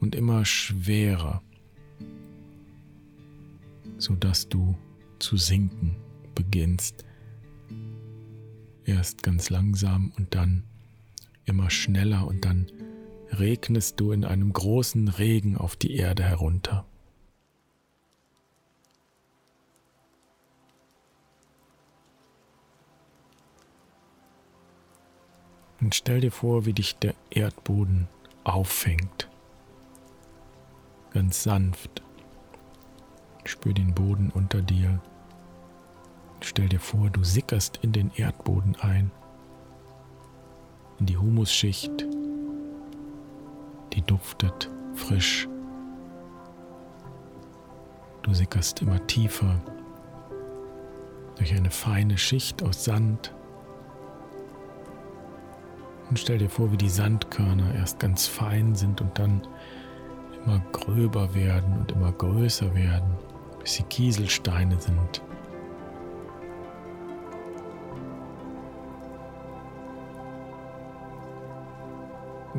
Und 0.00 0.14
immer 0.14 0.44
schwerer. 0.44 1.42
Sodass 3.96 4.50
du 4.50 4.76
zu 5.18 5.38
sinken 5.38 5.96
beginnst. 6.34 7.06
Erst 8.84 9.22
ganz 9.22 9.48
langsam 9.48 10.12
und 10.18 10.34
dann 10.34 10.64
immer 11.46 11.70
schneller 11.70 12.26
und 12.26 12.44
dann 12.44 12.66
regnest 13.30 13.98
du 13.98 14.12
in 14.12 14.26
einem 14.26 14.52
großen 14.52 15.08
Regen 15.08 15.56
auf 15.56 15.74
die 15.74 15.94
Erde 15.94 16.22
herunter. 16.22 16.86
Und 25.82 25.96
stell 25.96 26.20
dir 26.20 26.30
vor, 26.30 26.64
wie 26.64 26.72
dich 26.72 26.96
der 26.98 27.14
Erdboden 27.30 28.06
auffängt. 28.44 29.28
Ganz 31.10 31.42
sanft. 31.42 32.02
Spür 33.44 33.74
den 33.74 33.92
Boden 33.92 34.30
unter 34.32 34.62
dir. 34.62 35.00
Stell 36.40 36.68
dir 36.68 36.78
vor, 36.78 37.10
du 37.10 37.24
sickerst 37.24 37.80
in 37.82 37.90
den 37.90 38.12
Erdboden 38.14 38.76
ein. 38.80 39.10
In 41.00 41.06
die 41.06 41.16
Humusschicht. 41.16 42.06
Die 43.92 44.02
duftet 44.02 44.70
frisch. 44.94 45.48
Du 48.22 48.32
sickerst 48.32 48.82
immer 48.82 49.04
tiefer 49.08 49.60
durch 51.36 51.52
eine 51.54 51.72
feine 51.72 52.18
Schicht 52.18 52.62
aus 52.62 52.84
Sand, 52.84 53.34
und 56.12 56.18
stell 56.18 56.36
dir 56.36 56.50
vor, 56.50 56.70
wie 56.70 56.76
die 56.76 56.90
Sandkörner 56.90 57.74
erst 57.74 57.98
ganz 57.98 58.26
fein 58.26 58.74
sind 58.74 59.00
und 59.00 59.18
dann 59.18 59.40
immer 60.44 60.60
gröber 60.70 61.34
werden 61.34 61.78
und 61.78 61.92
immer 61.92 62.12
größer 62.12 62.74
werden, 62.74 63.16
bis 63.58 63.76
sie 63.76 63.82
Kieselsteine 63.84 64.78
sind. 64.78 65.22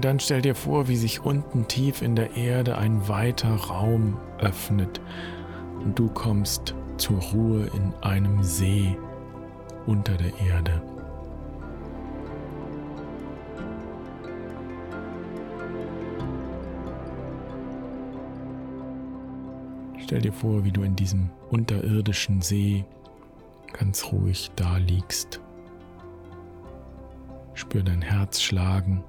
Dann 0.02 0.20
stell 0.20 0.42
dir 0.42 0.56
vor, 0.56 0.88
wie 0.88 0.96
sich 0.96 1.24
unten 1.24 1.68
tief 1.68 2.02
in 2.02 2.16
der 2.16 2.36
Erde 2.36 2.80
ein 2.80 3.08
weiter 3.08 3.54
Raum 3.54 4.18
öffnet 4.40 5.00
und 5.86 6.00
du 6.00 6.10
kommst 6.10 6.74
zur 6.98 7.20
Ruhe 7.22 7.68
in 7.68 7.94
einem 8.02 8.42
See 8.42 8.98
unter 9.86 10.14
der 10.16 10.32
Erde. 10.40 10.93
Stell 20.04 20.20
dir 20.20 20.34
vor, 20.34 20.66
wie 20.66 20.72
du 20.72 20.84
in 20.84 20.98
diesem 20.98 21.30
unterirdischen 21.50 22.42
See 22.42 22.84
ganz 23.72 24.12
ruhig 24.12 24.52
da 24.58 24.76
liegst. 24.76 25.40
Spür 27.54 27.84
dein 27.84 28.02
Herz 28.02 28.42
schlagen. 28.42 29.02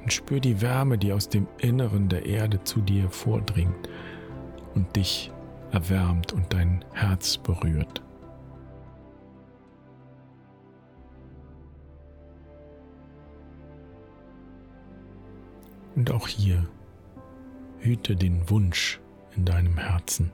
Und 0.00 0.12
spür 0.12 0.38
die 0.38 0.60
Wärme, 0.60 0.98
die 0.98 1.12
aus 1.12 1.28
dem 1.28 1.48
Inneren 1.58 2.08
der 2.08 2.26
Erde 2.26 2.62
zu 2.62 2.80
dir 2.80 3.10
vordringt 3.10 3.88
und 4.76 4.94
dich 4.94 5.32
erwärmt 5.72 6.32
und 6.32 6.52
dein 6.52 6.84
Herz 6.92 7.38
berührt. 7.38 8.04
Und 15.96 16.12
auch 16.12 16.28
hier 16.28 16.68
hüte 17.86 18.16
den 18.16 18.50
Wunsch 18.50 19.00
in 19.36 19.44
deinem 19.44 19.78
Herzen. 19.78 20.32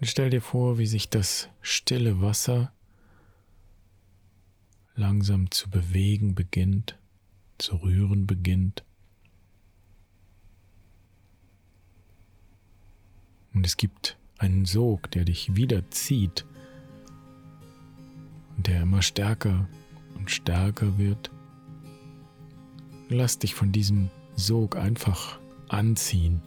Und 0.00 0.06
stell 0.06 0.30
dir 0.30 0.40
vor, 0.40 0.78
wie 0.78 0.86
sich 0.86 1.10
das 1.10 1.48
stille 1.60 2.20
Wasser 2.20 2.72
langsam 4.94 5.50
zu 5.50 5.70
bewegen 5.70 6.34
beginnt, 6.34 6.98
zu 7.58 7.76
rühren 7.76 8.26
beginnt. 8.26 8.84
Und 13.54 13.66
es 13.66 13.76
gibt 13.76 14.16
einen 14.38 14.66
Sog, 14.66 15.10
der 15.10 15.24
dich 15.24 15.56
wieder 15.56 15.90
zieht 15.90 16.46
und 18.56 18.68
der 18.68 18.82
immer 18.82 19.02
stärker 19.02 19.68
und 20.14 20.30
stärker 20.30 20.96
wird. 20.98 21.30
Lass 23.08 23.38
dich 23.38 23.54
von 23.54 23.72
diesem 23.72 24.10
Sog 24.36 24.76
einfach 24.76 25.40
anziehen 25.68 26.40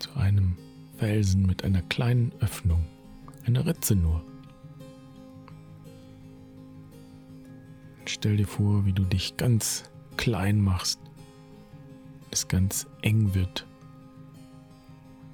zu 0.00 0.12
einem 0.14 0.56
Felsen 1.00 1.46
mit 1.46 1.64
einer 1.64 1.80
kleinen 1.80 2.30
Öffnung, 2.40 2.84
eine 3.46 3.64
Ritze 3.64 3.94
nur. 3.94 4.22
Stell 8.04 8.36
dir 8.36 8.46
vor, 8.46 8.84
wie 8.84 8.92
du 8.92 9.04
dich 9.04 9.38
ganz 9.38 9.84
klein 10.18 10.60
machst, 10.60 11.00
es 12.30 12.48
ganz 12.48 12.86
eng 13.00 13.32
wird. 13.32 13.66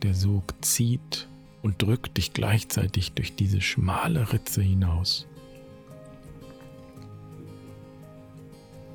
Der 0.03 0.15
Sog 0.15 0.55
zieht 0.65 1.27
und 1.63 1.83
drückt 1.83 2.17
dich 2.17 2.33
gleichzeitig 2.33 3.15
durch 3.15 3.35
diese 3.35 3.61
schmale 3.61 4.33
Ritze 4.33 4.63
hinaus. 4.63 5.27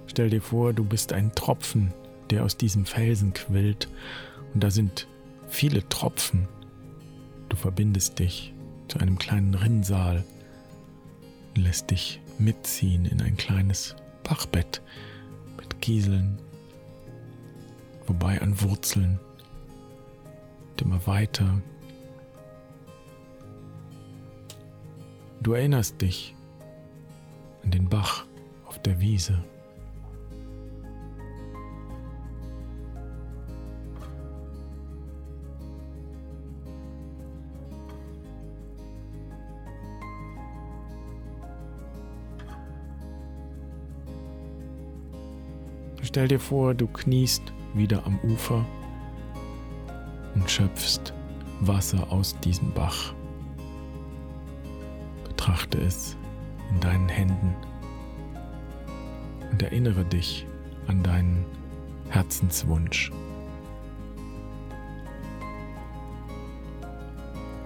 Stell 0.08 0.30
dir 0.30 0.42
vor, 0.42 0.72
du 0.72 0.86
bist 0.86 1.12
ein 1.12 1.36
Tropfen, 1.36 1.94
der 2.30 2.46
aus 2.46 2.56
diesem 2.56 2.86
Felsen 2.86 3.34
quillt, 3.34 3.90
und 4.54 4.64
da 4.64 4.72
sind 4.72 5.10
viele 5.50 5.88
Tropfen, 5.90 6.48
Du 7.52 7.58
verbindest 7.58 8.18
dich 8.18 8.54
zu 8.88 9.00
einem 9.00 9.20
kleinen 9.20 9.54
Rinnsal, 9.54 10.24
lässt 11.54 11.92
dich 11.92 12.22
mitziehen 12.40 13.06
in 13.06 13.22
ein 13.22 13.36
kleines 13.36 13.94
Bachbett 14.24 14.82
mit 15.58 15.82
Kieseln, 15.82 16.42
vorbei 18.06 18.42
an 18.42 18.62
Wurzeln, 18.62 19.20
und 20.72 20.82
immer 20.82 21.06
weiter. 21.06 21.62
Du 25.42 25.52
erinnerst 25.52 26.02
dich 26.02 26.34
an 27.66 27.72
den 27.72 27.90
Bach 27.90 28.28
auf 28.66 28.82
der 28.82 29.02
Wiese. 29.02 29.44
Stell 46.12 46.28
dir 46.28 46.42
vor, 46.42 46.74
du 46.74 46.88
kniest 46.88 47.42
wieder 47.74 48.06
am 48.06 48.20
Ufer 48.20 48.66
und 50.36 50.52
schöpfst 50.52 51.14
Wasser 51.62 52.12
aus 52.12 52.38
diesem 52.42 52.74
Bach. 52.74 53.14
Betrachte 55.24 55.78
es 55.78 56.18
in 56.70 56.82
deinen 56.82 57.08
Händen 57.08 57.56
und 59.54 59.64
erinnere 59.64 60.04
dich 60.04 60.46
an 60.88 61.02
deinen 61.02 61.46
Herzenswunsch. 62.10 63.10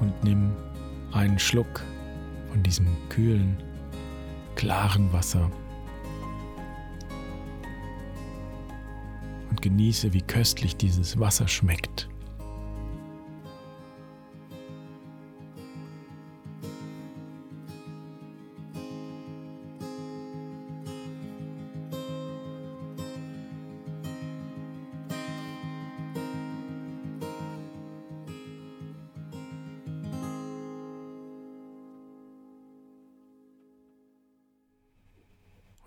Und 0.01 0.23
nimm 0.23 0.51
einen 1.13 1.39
Schluck 1.39 1.81
von 2.51 2.61
diesem 2.61 2.85
kühlen, 3.09 3.57
klaren 4.55 5.11
Wasser. 5.11 5.49
Genieße, 9.65 10.13
wie 10.13 10.21
köstlich 10.21 10.77
dieses 10.77 11.19
Wasser 11.19 11.47
schmeckt. 11.47 12.07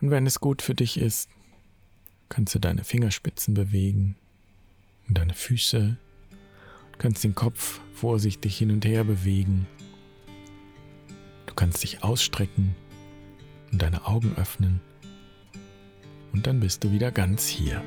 Und 0.00 0.10
wenn 0.10 0.26
es 0.26 0.40
gut 0.40 0.62
für 0.62 0.74
dich 0.74 0.98
ist, 0.98 1.28
kannst 2.38 2.54
du 2.54 2.60
deine 2.60 2.84
Fingerspitzen 2.84 3.54
bewegen 3.54 4.14
und 5.08 5.18
deine 5.18 5.34
Füße. 5.34 5.96
Du 6.92 6.98
kannst 6.98 7.24
den 7.24 7.34
Kopf 7.34 7.80
vorsichtig 7.94 8.56
hin 8.56 8.70
und 8.70 8.84
her 8.84 9.02
bewegen. 9.02 9.66
Du 11.46 11.54
kannst 11.54 11.82
dich 11.82 12.04
ausstrecken 12.04 12.76
und 13.72 13.82
deine 13.82 14.06
Augen 14.06 14.36
öffnen. 14.36 14.80
Und 16.32 16.46
dann 16.46 16.60
bist 16.60 16.84
du 16.84 16.92
wieder 16.92 17.10
ganz 17.10 17.48
hier. 17.48 17.82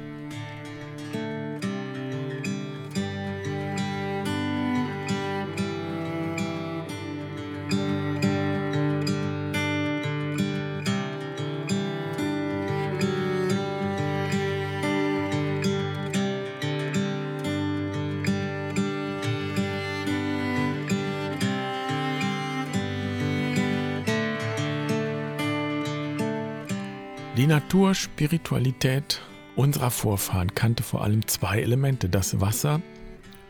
Naturspiritualität 28.02 29.22
unserer 29.56 29.92
Vorfahren 29.92 30.56
kannte 30.56 30.82
vor 30.82 31.04
allem 31.04 31.28
zwei 31.28 31.62
Elemente, 31.62 32.10
das 32.10 32.42
Wasser 32.42 32.82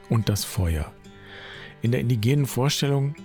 und 0.09 0.27
das 0.27 0.43
Feuer. 0.43 0.91
In 1.81 1.91
der 1.91 2.01
indigenen 2.01 2.45
Vorstellung 2.45 3.15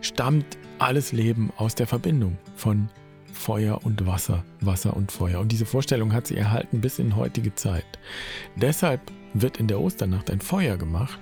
stammt 0.00 0.58
alles 0.80 1.12
Leben 1.12 1.52
aus 1.56 1.76
der 1.76 1.86
Verbindung 1.86 2.36
von 2.56 2.88
Feuer 3.32 3.84
und 3.84 4.06
Wasser, 4.06 4.44
Wasser 4.60 4.96
und 4.96 5.12
Feuer. 5.12 5.38
Und 5.38 5.52
diese 5.52 5.66
Vorstellung 5.66 6.12
hat 6.12 6.26
sie 6.26 6.36
erhalten 6.36 6.80
bis 6.80 6.98
in 6.98 7.14
heutige 7.14 7.54
Zeit. 7.54 7.86
Deshalb 8.56 9.00
wird 9.34 9.58
in 9.58 9.68
der 9.68 9.78
Osternacht 9.78 10.30
ein 10.30 10.40
Feuer 10.40 10.76
gemacht, 10.76 11.20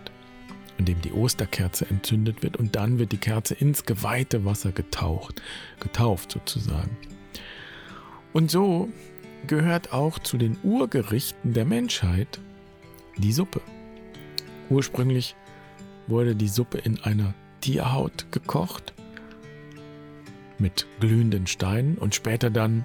in 0.78 0.86
dem 0.86 1.02
die 1.02 1.12
Osterkerze 1.12 1.86
entzündet 1.90 2.42
wird 2.42 2.56
und 2.56 2.76
dann 2.76 2.98
wird 2.98 3.12
die 3.12 3.18
Kerze 3.18 3.52
ins 3.52 3.84
geweihte 3.84 4.46
Wasser 4.46 4.72
getaucht, 4.72 5.42
getauft 5.80 6.32
sozusagen. 6.32 6.96
Und 8.32 8.50
so 8.50 8.88
gehört 9.46 9.92
auch 9.92 10.18
zu 10.18 10.36
den 10.36 10.56
Urgerichten 10.62 11.52
der 11.52 11.64
Menschheit 11.64 12.40
die 13.16 13.32
Suppe. 13.32 13.60
Ursprünglich 14.70 15.36
wurde 16.06 16.34
die 16.34 16.48
Suppe 16.48 16.78
in 16.78 17.00
einer 17.02 17.34
Tierhaut 17.60 18.26
gekocht 18.32 18.92
mit 20.58 20.86
glühenden 21.00 21.46
Steinen 21.46 21.98
und 21.98 22.14
später 22.14 22.50
dann 22.50 22.84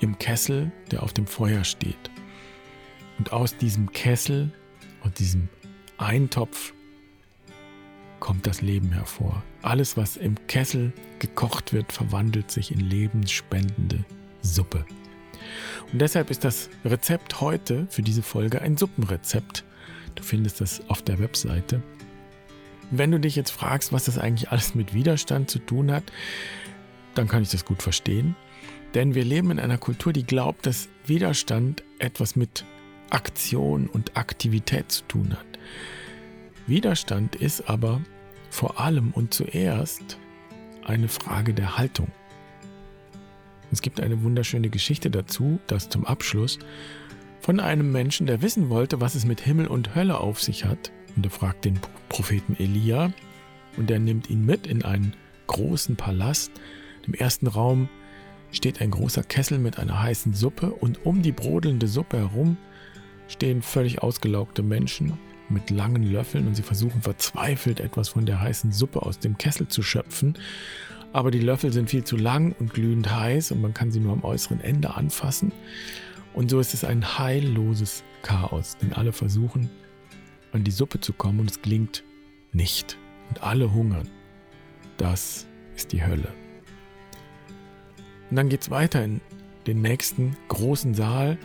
im 0.00 0.18
Kessel, 0.18 0.70
der 0.90 1.02
auf 1.02 1.12
dem 1.12 1.26
Feuer 1.26 1.64
steht. 1.64 2.10
Und 3.18 3.32
aus 3.32 3.56
diesem 3.56 3.92
Kessel 3.92 4.52
und 5.02 5.18
diesem 5.18 5.48
Eintopf 5.98 6.74
kommt 8.20 8.46
das 8.46 8.60
Leben 8.60 8.92
hervor. 8.92 9.42
Alles, 9.62 9.96
was 9.96 10.16
im 10.16 10.34
Kessel 10.46 10.92
gekocht 11.18 11.72
wird, 11.72 11.92
verwandelt 11.92 12.50
sich 12.50 12.72
in 12.72 12.80
lebensspendende 12.80 14.04
Suppe. 14.42 14.84
Und 15.92 16.00
deshalb 16.00 16.30
ist 16.30 16.44
das 16.44 16.68
Rezept 16.84 17.40
heute 17.40 17.86
für 17.90 18.02
diese 18.02 18.22
Folge 18.22 18.62
ein 18.62 18.76
Suppenrezept. 18.76 19.64
Du 20.14 20.22
findest 20.22 20.60
das 20.60 20.82
auf 20.88 21.02
der 21.02 21.18
Webseite. 21.18 21.82
Wenn 22.90 23.10
du 23.10 23.18
dich 23.18 23.36
jetzt 23.36 23.50
fragst, 23.50 23.92
was 23.92 24.04
das 24.04 24.18
eigentlich 24.18 24.50
alles 24.50 24.74
mit 24.74 24.94
Widerstand 24.94 25.50
zu 25.50 25.58
tun 25.58 25.90
hat, 25.90 26.04
dann 27.14 27.28
kann 27.28 27.42
ich 27.42 27.50
das 27.50 27.64
gut 27.64 27.82
verstehen. 27.82 28.36
Denn 28.94 29.14
wir 29.14 29.24
leben 29.24 29.50
in 29.50 29.58
einer 29.58 29.78
Kultur, 29.78 30.12
die 30.12 30.24
glaubt, 30.24 30.66
dass 30.66 30.88
Widerstand 31.04 31.82
etwas 31.98 32.36
mit 32.36 32.64
Aktion 33.10 33.88
und 33.88 34.16
Aktivität 34.16 34.90
zu 34.90 35.04
tun 35.04 35.32
hat. 35.32 35.46
Widerstand 36.66 37.36
ist 37.36 37.68
aber 37.68 38.00
vor 38.50 38.80
allem 38.80 39.10
und 39.12 39.34
zuerst 39.34 40.18
eine 40.84 41.08
Frage 41.08 41.54
der 41.54 41.78
Haltung. 41.78 42.10
Es 43.72 43.82
gibt 43.82 44.00
eine 44.00 44.22
wunderschöne 44.22 44.70
Geschichte 44.70 45.10
dazu, 45.10 45.58
das 45.66 45.88
zum 45.88 46.06
Abschluss, 46.06 46.58
von 47.40 47.60
einem 47.60 47.92
Menschen, 47.92 48.26
der 48.26 48.42
wissen 48.42 48.70
wollte, 48.70 49.00
was 49.00 49.14
es 49.14 49.24
mit 49.24 49.40
Himmel 49.40 49.66
und 49.66 49.94
Hölle 49.94 50.18
auf 50.18 50.42
sich 50.42 50.64
hat. 50.64 50.90
Und 51.14 51.26
er 51.26 51.30
fragt 51.30 51.64
den 51.64 51.78
Propheten 52.08 52.56
Elia 52.58 53.12
und 53.76 53.90
der 53.90 53.98
nimmt 53.98 54.30
ihn 54.30 54.44
mit 54.44 54.66
in 54.66 54.84
einen 54.84 55.14
großen 55.46 55.96
Palast. 55.96 56.50
Im 57.06 57.14
ersten 57.14 57.46
Raum 57.46 57.88
steht 58.50 58.80
ein 58.80 58.90
großer 58.90 59.22
Kessel 59.22 59.58
mit 59.58 59.78
einer 59.78 60.02
heißen 60.02 60.34
Suppe 60.34 60.70
und 60.70 61.04
um 61.04 61.22
die 61.22 61.32
brodelnde 61.32 61.88
Suppe 61.88 62.18
herum 62.18 62.56
stehen 63.28 63.62
völlig 63.62 64.02
ausgelaugte 64.02 64.62
Menschen 64.62 65.18
mit 65.48 65.70
langen 65.70 66.02
Löffeln 66.02 66.46
und 66.46 66.54
sie 66.54 66.62
versuchen 66.62 67.02
verzweifelt 67.02 67.80
etwas 67.80 68.08
von 68.08 68.26
der 68.26 68.40
heißen 68.40 68.72
Suppe 68.72 69.02
aus 69.02 69.18
dem 69.18 69.38
Kessel 69.38 69.68
zu 69.68 69.82
schöpfen. 69.82 70.34
Aber 71.16 71.30
die 71.30 71.40
Löffel 71.40 71.72
sind 71.72 71.88
viel 71.88 72.04
zu 72.04 72.18
lang 72.18 72.54
und 72.60 72.74
glühend 72.74 73.10
heiß 73.10 73.50
und 73.52 73.62
man 73.62 73.72
kann 73.72 73.90
sie 73.90 74.00
nur 74.00 74.12
am 74.12 74.22
äußeren 74.22 74.60
Ende 74.60 74.96
anfassen. 74.96 75.50
Und 76.34 76.50
so 76.50 76.60
ist 76.60 76.74
es 76.74 76.84
ein 76.84 77.18
heilloses 77.18 78.04
Chaos, 78.20 78.76
denn 78.82 78.92
alle 78.92 79.14
versuchen 79.14 79.70
an 80.52 80.62
die 80.62 80.70
Suppe 80.70 81.00
zu 81.00 81.14
kommen 81.14 81.40
und 81.40 81.50
es 81.50 81.62
gelingt 81.62 82.04
nicht. 82.52 82.98
Und 83.30 83.42
alle 83.42 83.72
hungern. 83.72 84.10
Das 84.98 85.46
ist 85.74 85.92
die 85.92 86.04
Hölle. 86.04 86.28
Und 88.28 88.36
dann 88.36 88.50
geht 88.50 88.60
es 88.60 88.70
weiter 88.70 89.02
in 89.02 89.22
den 89.66 89.80
nächsten 89.80 90.36
großen 90.48 90.92
Saal. 90.92 91.38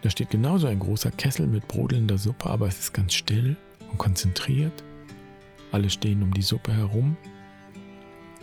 Da 0.00 0.08
steht 0.08 0.30
genauso 0.30 0.66
ein 0.66 0.78
großer 0.78 1.10
Kessel 1.10 1.46
mit 1.46 1.68
brodelnder 1.68 2.16
Suppe, 2.16 2.48
aber 2.48 2.68
es 2.68 2.78
ist 2.78 2.94
ganz 2.94 3.12
still 3.12 3.58
und 3.90 3.98
konzentriert. 3.98 4.82
Alle 5.72 5.90
stehen 5.90 6.22
um 6.22 6.32
die 6.32 6.40
Suppe 6.40 6.72
herum. 6.72 7.18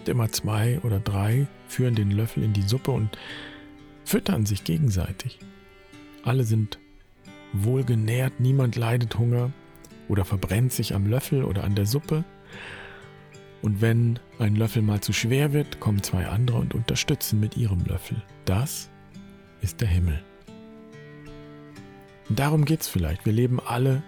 Und 0.02 0.10
immer 0.10 0.32
zwei 0.32 0.80
oder 0.80 1.00
drei 1.00 1.46
führen 1.68 1.94
den 1.94 2.10
Löffel 2.10 2.42
in 2.42 2.54
die 2.54 2.64
Suppe 2.64 2.90
und 2.90 3.20
füttern 4.04 4.48
sich 4.48 4.64
gegenseitig. 4.64 5.38
Alle 6.24 6.44
sind 6.44 6.80
wohlgenährt, 7.54 8.40
niemand 8.40 8.76
leidet 8.78 9.20
Hunger 9.20 9.52
oder 10.08 10.26
verbrennt 10.26 10.74
sich 10.74 10.96
am 10.96 11.06
Löffel 11.06 11.44
oder 11.44 11.64
an 11.64 11.76
der 11.76 11.86
Suppe. 11.86 12.24
Und 13.62 13.80
wenn 13.80 14.18
ein 14.40 14.56
Löffel 14.56 14.82
mal 14.82 15.02
zu 15.02 15.14
schwer 15.14 15.54
wird, 15.54 15.80
kommen 15.80 16.02
zwei 16.02 16.26
andere 16.26 16.58
und 16.58 16.74
unterstützen 16.74 17.40
mit 17.40 17.56
ihrem 17.56 17.86
Löffel. 17.86 18.24
Das 18.46 18.90
ist 19.62 19.82
der 19.82 19.88
Himmel. 19.88 20.20
Und 22.28 22.40
darum 22.40 22.66
geht 22.66 22.82
es 22.82 22.88
vielleicht. 22.88 23.24
Wir 23.28 23.34
leben 23.34 23.60
alle 23.60 24.02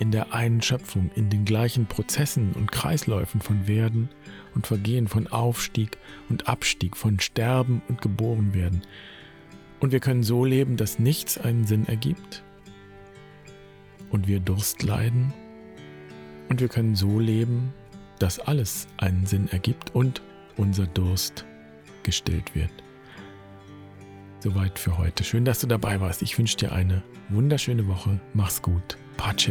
in 0.00 0.10
der 0.10 0.34
einen 0.34 0.62
Schöpfung, 0.62 1.12
in 1.14 1.30
den 1.30 1.44
gleichen 1.44 1.86
Prozessen 1.86 2.54
und 2.54 2.72
Kreisläufen 2.72 3.40
von 3.40 3.68
Werden 3.68 4.08
und 4.56 4.66
Vergehen, 4.66 5.06
von 5.06 5.28
Aufstieg 5.28 5.98
und 6.28 6.48
Abstieg, 6.48 6.96
von 6.96 7.20
Sterben 7.20 7.82
und 7.88 8.02
Geboren 8.02 8.54
werden. 8.54 8.82
Und 9.78 9.92
wir 9.92 10.00
können 10.00 10.24
so 10.24 10.44
leben, 10.44 10.76
dass 10.76 10.98
nichts 10.98 11.38
einen 11.38 11.64
Sinn 11.64 11.86
ergibt 11.86 12.42
und 14.10 14.26
wir 14.26 14.40
Durst 14.40 14.82
leiden. 14.82 15.32
Und 16.48 16.60
wir 16.60 16.68
können 16.68 16.96
so 16.96 17.20
leben, 17.20 17.72
dass 18.18 18.40
alles 18.40 18.88
einen 18.96 19.26
Sinn 19.26 19.48
ergibt 19.48 19.94
und 19.94 20.22
unser 20.56 20.86
Durst 20.86 21.44
gestillt 22.02 22.54
wird. 22.54 22.70
Soweit 24.40 24.78
für 24.78 24.96
heute. 24.96 25.24
Schön, 25.24 25.44
dass 25.44 25.60
du 25.60 25.66
dabei 25.66 26.00
warst. 26.00 26.22
Ich 26.22 26.38
wünsche 26.38 26.56
dir 26.56 26.72
eine 26.72 27.02
wunderschöne 27.28 27.86
Woche. 27.88 28.20
Mach's 28.32 28.62
gut. 28.62 28.96
Pace. 29.16 29.50